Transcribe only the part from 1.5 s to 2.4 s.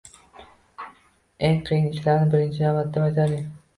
qiyin ishlarni